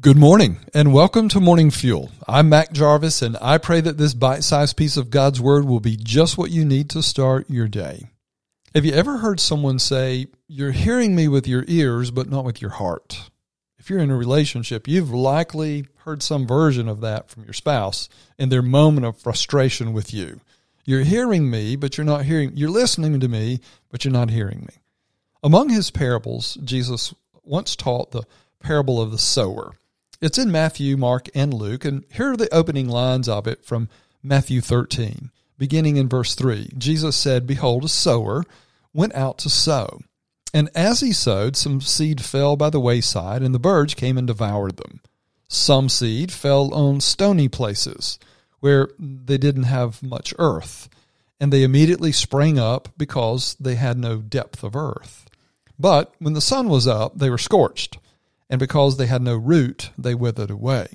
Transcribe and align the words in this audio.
Good 0.00 0.16
morning 0.16 0.58
and 0.72 0.94
welcome 0.94 1.28
to 1.30 1.40
Morning 1.40 1.72
Fuel. 1.72 2.12
I'm 2.28 2.48
Mac 2.48 2.70
Jarvis 2.70 3.20
and 3.20 3.36
I 3.42 3.58
pray 3.58 3.80
that 3.80 3.98
this 3.98 4.14
bite 4.14 4.44
sized 4.44 4.76
piece 4.76 4.96
of 4.96 5.10
God's 5.10 5.40
Word 5.40 5.64
will 5.64 5.80
be 5.80 5.96
just 5.96 6.38
what 6.38 6.52
you 6.52 6.64
need 6.64 6.88
to 6.90 7.02
start 7.02 7.50
your 7.50 7.66
day. 7.66 8.04
Have 8.76 8.84
you 8.84 8.92
ever 8.92 9.18
heard 9.18 9.40
someone 9.40 9.80
say, 9.80 10.28
You're 10.46 10.70
hearing 10.70 11.16
me 11.16 11.26
with 11.26 11.48
your 11.48 11.64
ears, 11.66 12.12
but 12.12 12.30
not 12.30 12.44
with 12.44 12.62
your 12.62 12.70
heart? 12.70 13.28
If 13.80 13.90
you're 13.90 13.98
in 13.98 14.12
a 14.12 14.16
relationship, 14.16 14.86
you've 14.86 15.10
likely 15.10 15.88
heard 16.04 16.22
some 16.22 16.46
version 16.46 16.86
of 16.86 17.00
that 17.00 17.28
from 17.28 17.42
your 17.42 17.52
spouse 17.52 18.08
in 18.38 18.50
their 18.50 18.62
moment 18.62 19.04
of 19.04 19.18
frustration 19.18 19.92
with 19.92 20.14
you. 20.14 20.40
You're 20.84 21.02
hearing 21.02 21.50
me, 21.50 21.74
but 21.74 21.98
you're 21.98 22.04
not 22.04 22.24
hearing, 22.24 22.52
you're 22.54 22.70
listening 22.70 23.18
to 23.18 23.26
me, 23.26 23.58
but 23.90 24.04
you're 24.04 24.12
not 24.12 24.30
hearing 24.30 24.60
me. 24.60 24.76
Among 25.42 25.70
his 25.70 25.90
parables, 25.90 26.56
Jesus 26.62 27.12
once 27.42 27.74
taught 27.74 28.12
the 28.12 28.22
parable 28.60 29.02
of 29.02 29.10
the 29.10 29.18
sower. 29.18 29.72
It's 30.20 30.36
in 30.36 30.50
Matthew, 30.50 30.96
Mark, 30.96 31.28
and 31.32 31.54
Luke, 31.54 31.84
and 31.84 32.04
here 32.12 32.32
are 32.32 32.36
the 32.36 32.52
opening 32.52 32.88
lines 32.88 33.28
of 33.28 33.46
it 33.46 33.64
from 33.64 33.88
Matthew 34.20 34.60
13. 34.60 35.30
Beginning 35.56 35.96
in 35.96 36.08
verse 36.08 36.34
3, 36.34 36.72
Jesus 36.76 37.14
said, 37.14 37.46
Behold, 37.46 37.84
a 37.84 37.88
sower 37.88 38.42
went 38.92 39.14
out 39.14 39.38
to 39.38 39.48
sow. 39.48 40.00
And 40.52 40.70
as 40.74 40.98
he 41.00 41.12
sowed, 41.12 41.54
some 41.54 41.80
seed 41.80 42.20
fell 42.20 42.56
by 42.56 42.68
the 42.68 42.80
wayside, 42.80 43.42
and 43.42 43.54
the 43.54 43.60
birds 43.60 43.94
came 43.94 44.18
and 44.18 44.26
devoured 44.26 44.78
them. 44.78 45.02
Some 45.46 45.88
seed 45.88 46.32
fell 46.32 46.74
on 46.74 47.00
stony 47.00 47.48
places 47.48 48.18
where 48.58 48.88
they 48.98 49.38
didn't 49.38 49.64
have 49.64 50.02
much 50.02 50.34
earth, 50.36 50.88
and 51.38 51.52
they 51.52 51.62
immediately 51.62 52.10
sprang 52.10 52.58
up 52.58 52.88
because 52.98 53.54
they 53.60 53.76
had 53.76 53.96
no 53.96 54.16
depth 54.16 54.64
of 54.64 54.74
earth. 54.74 55.26
But 55.78 56.12
when 56.18 56.32
the 56.32 56.40
sun 56.40 56.68
was 56.68 56.88
up, 56.88 57.18
they 57.18 57.30
were 57.30 57.38
scorched 57.38 57.98
and 58.50 58.58
because 58.58 58.96
they 58.96 59.06
had 59.06 59.22
no 59.22 59.36
root, 59.36 59.90
they 59.98 60.14
withered 60.14 60.50
away. 60.50 60.88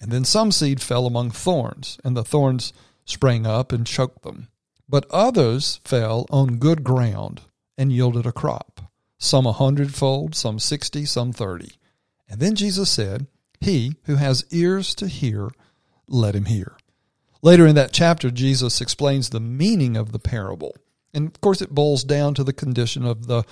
And 0.00 0.10
then 0.10 0.24
some 0.24 0.50
seed 0.50 0.80
fell 0.82 1.06
among 1.06 1.30
thorns, 1.30 1.98
and 2.04 2.16
the 2.16 2.24
thorns 2.24 2.72
sprang 3.04 3.46
up 3.46 3.72
and 3.72 3.86
choked 3.86 4.22
them. 4.22 4.48
But 4.88 5.06
others 5.10 5.80
fell 5.84 6.26
on 6.30 6.58
good 6.58 6.82
ground 6.82 7.42
and 7.78 7.92
yielded 7.92 8.26
a 8.26 8.32
crop, 8.32 8.80
some 9.18 9.46
a 9.46 9.52
hundredfold, 9.52 10.34
some 10.34 10.58
sixty, 10.58 11.04
some 11.04 11.32
thirty. 11.32 11.72
And 12.28 12.40
then 12.40 12.54
Jesus 12.54 12.90
said, 12.90 13.26
He 13.60 13.94
who 14.04 14.16
has 14.16 14.44
ears 14.50 14.94
to 14.96 15.06
hear, 15.06 15.50
let 16.08 16.34
him 16.34 16.46
hear. 16.46 16.76
Later 17.42 17.66
in 17.66 17.74
that 17.74 17.92
chapter, 17.92 18.30
Jesus 18.30 18.80
explains 18.80 19.30
the 19.30 19.40
meaning 19.40 19.96
of 19.96 20.12
the 20.12 20.18
parable. 20.18 20.76
And 21.14 21.28
of 21.28 21.40
course, 21.40 21.60
it 21.60 21.74
boils 21.74 22.04
down 22.04 22.34
to 22.34 22.44
the 22.44 22.52
condition 22.52 23.04
of 23.04 23.26
the 23.26 23.44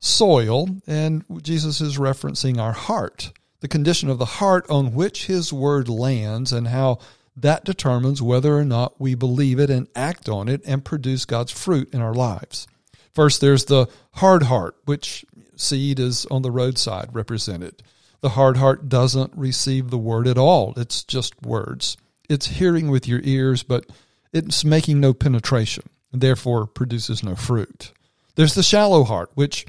soil, 0.00 0.68
and 0.86 1.24
Jesus 1.42 1.80
is 1.80 1.98
referencing 1.98 2.58
our 2.58 2.72
heart, 2.72 3.32
the 3.60 3.68
condition 3.68 4.08
of 4.08 4.18
the 4.18 4.24
heart 4.24 4.68
on 4.70 4.94
which 4.94 5.26
his 5.26 5.52
word 5.52 5.88
lands, 5.88 6.52
and 6.52 6.68
how 6.68 6.98
that 7.36 7.64
determines 7.64 8.20
whether 8.20 8.56
or 8.56 8.64
not 8.64 9.00
we 9.00 9.14
believe 9.14 9.60
it 9.60 9.70
and 9.70 9.88
act 9.94 10.28
on 10.28 10.48
it 10.48 10.62
and 10.66 10.84
produce 10.84 11.24
God's 11.24 11.52
fruit 11.52 11.92
in 11.94 12.00
our 12.00 12.14
lives. 12.14 12.66
First, 13.14 13.40
there's 13.40 13.66
the 13.66 13.86
hard 14.14 14.44
heart, 14.44 14.76
which 14.84 15.24
seed 15.56 16.00
is 16.00 16.26
on 16.26 16.42
the 16.42 16.50
roadside 16.50 17.10
represented. 17.12 17.82
The 18.20 18.30
hard 18.30 18.56
heart 18.56 18.88
doesn't 18.88 19.32
receive 19.34 19.90
the 19.90 19.98
word 19.98 20.26
at 20.26 20.38
all, 20.38 20.74
it's 20.76 21.02
just 21.02 21.40
words. 21.42 21.96
It's 22.28 22.46
hearing 22.46 22.90
with 22.90 23.08
your 23.08 23.20
ears, 23.24 23.62
but 23.62 23.86
it's 24.32 24.64
making 24.64 25.00
no 25.00 25.12
penetration, 25.12 25.84
and 26.12 26.20
therefore 26.20 26.66
produces 26.66 27.22
no 27.22 27.34
fruit. 27.34 27.92
There's 28.36 28.54
the 28.54 28.62
shallow 28.62 29.04
heart, 29.04 29.30
which 29.34 29.66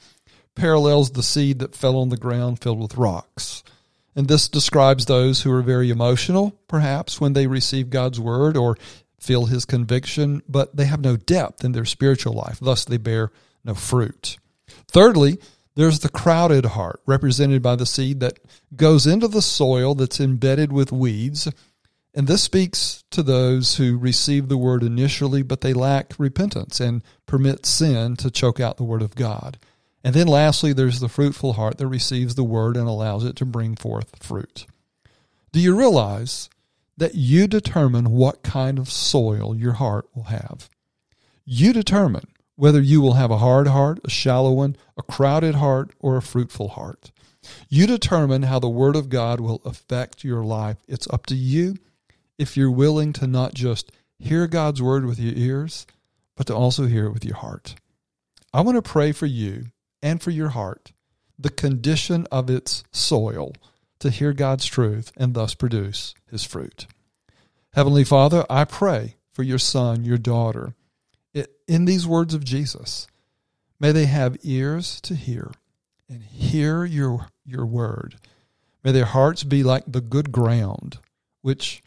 parallels 0.56 1.12
the 1.12 1.24
seed 1.24 1.60
that 1.60 1.76
fell 1.76 1.98
on 1.98 2.10
the 2.10 2.18
ground 2.18 2.60
filled 2.60 2.80
with 2.80 2.98
rocks. 2.98 3.64
And 4.16 4.28
this 4.28 4.50
describes 4.50 5.06
those 5.06 5.42
who 5.42 5.52
are 5.52 5.62
very 5.62 5.90
emotional, 5.90 6.60
perhaps, 6.68 7.22
when 7.22 7.34
they 7.34 7.48
receive 7.48 7.90
God's 7.90 8.20
word 8.20 8.58
or 8.58 8.78
feel 9.20 9.46
his 9.46 9.66
conviction, 9.66 10.42
but 10.50 10.76
they 10.76 10.86
have 10.86 11.02
no 11.02 11.16
depth 11.16 11.64
in 11.64 11.72
their 11.72 11.86
spiritual 11.86 12.34
life. 12.34 12.58
Thus, 12.62 12.84
they 12.84 12.98
bear 12.98 13.32
no 13.64 13.74
fruit. 13.74 14.38
Thirdly, 14.90 15.38
there's 15.76 16.00
the 16.00 16.10
crowded 16.10 16.66
heart, 16.66 17.02
represented 17.06 17.62
by 17.62 17.76
the 17.76 17.86
seed 17.86 18.20
that 18.20 18.40
goes 18.76 19.08
into 19.08 19.28
the 19.28 19.42
soil 19.42 19.96
that's 19.96 20.20
embedded 20.20 20.74
with 20.74 20.92
weeds. 20.92 21.48
And 22.14 22.28
this 22.28 22.44
speaks 22.44 23.06
to 23.12 23.24
those 23.24 23.78
who 23.78 23.98
receive 23.98 24.50
the 24.50 24.58
word 24.58 24.84
initially, 24.84 25.44
but 25.44 25.62
they 25.62 25.74
lack 25.74 26.14
repentance 26.18 26.82
and 26.82 27.02
permit 27.26 27.66
sin 27.66 28.18
to 28.18 28.30
choke 28.30 28.60
out 28.60 28.76
the 28.76 28.84
word 28.84 29.02
of 29.02 29.16
God. 29.16 29.58
And 30.04 30.16
then 30.16 30.28
lastly, 30.28 30.74
there's 30.74 31.00
the 31.00 31.10
fruitful 31.10 31.54
heart 31.54 31.78
that 31.78 31.88
receives 31.88 32.36
the 32.36 32.44
word 32.44 32.76
and 32.76 32.88
allows 32.88 33.24
it 33.24 33.36
to 33.38 33.46
bring 33.46 33.76
forth 33.76 34.24
fruit. 34.24 34.66
Do 35.52 35.60
you 35.60 35.78
realize 35.78 36.50
that 36.98 37.16
you 37.16 37.48
determine 37.48 38.12
what 38.12 38.44
kind 38.44 38.80
of 38.80 38.90
soil 38.90 39.56
your 39.56 39.74
heart 39.74 40.08
will 40.16 40.24
have? 40.24 40.70
You 41.46 41.74
determine 41.74 42.28
whether 42.56 42.82
you 42.82 43.02
will 43.02 43.14
have 43.14 43.32
a 43.32 43.38
hard 43.38 43.68
heart, 43.68 44.00
a 44.04 44.10
shallow 44.10 44.52
one, 44.52 44.76
a 44.98 45.04
crowded 45.04 45.56
heart, 45.56 45.92
or 46.00 46.18
a 46.18 46.22
fruitful 46.22 46.70
heart. 46.70 47.12
You 47.70 47.88
determine 47.88 48.44
how 48.44 48.60
the 48.60 48.70
Word 48.70 48.96
of 48.96 49.10
God 49.10 49.40
will 49.40 49.62
affect 49.66 50.24
your 50.24 50.44
life. 50.44 50.78
It's 50.88 51.08
up 51.10 51.26
to 51.28 51.36
you 51.36 51.78
if 52.38 52.56
you're 52.56 52.72
willing 52.72 53.14
to 53.14 53.28
not 53.28 53.54
just 53.54 53.92
hear 54.20 54.48
God's 54.48 54.82
Word 54.82 55.06
with 55.06 55.20
your 55.20 55.34
ears, 55.36 55.88
but 56.36 56.48
to 56.48 56.56
also 56.56 56.86
hear 56.86 57.08
it 57.08 57.14
with 57.14 57.26
your 57.26 57.38
heart. 57.38 57.76
I 58.54 58.62
want 58.62 58.76
to 58.76 58.82
pray 58.82 59.12
for 59.12 59.26
you 59.26 59.66
and 60.02 60.22
for 60.22 60.32
your 60.32 60.50
heart 60.50 60.92
the 61.38 61.50
condition 61.50 62.28
of 62.32 62.50
its 62.50 62.84
soil 62.92 63.54
to 64.00 64.10
hear 64.10 64.34
God's 64.34 64.66
truth 64.66 65.12
and 65.18 65.34
thus 65.34 65.56
produce 65.56 66.14
his 66.30 66.44
fruit. 66.44 66.88
Heavenly 67.74 68.04
Father, 68.04 68.46
I 68.50 68.66
pray 68.66 69.16
for 69.34 69.44
your 69.44 69.58
son, 69.58 70.04
your 70.04 70.18
daughter, 70.18 70.76
in 71.68 71.86
these 71.86 72.06
words 72.06 72.34
of 72.34 72.44
Jesus. 72.44 73.08
May 73.80 73.92
they 73.92 74.06
have 74.06 74.38
ears 74.44 75.02
to 75.02 75.16
hear 75.16 75.52
and 76.10 76.22
hear 76.22 76.84
your, 76.84 77.28
your 77.46 77.66
word. 77.66 78.16
May 78.84 78.92
their 78.92 79.06
hearts 79.06 79.44
be 79.44 79.64
like 79.64 79.84
the 79.88 80.02
good 80.02 80.32
ground 80.32 81.00
which 81.42 81.82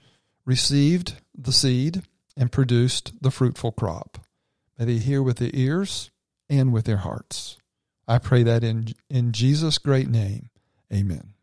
received 0.44 1.14
the 1.36 1.52
seed 1.52 2.02
and 2.36 2.50
produced 2.50 3.12
the 3.20 3.30
fruitful 3.30 3.72
crop. 3.72 4.18
May 4.78 4.86
they 4.86 4.98
hear 4.98 5.22
with 5.22 5.36
their 5.36 5.50
ears 5.52 6.10
and 6.48 6.72
with 6.72 6.86
their 6.86 6.98
hearts. 6.98 7.58
I 8.06 8.18
pray 8.18 8.42
that 8.42 8.64
in, 8.64 8.86
in 9.08 9.32
Jesus' 9.32 9.78
great 9.78 10.08
name. 10.08 10.50
Amen. 10.92 11.33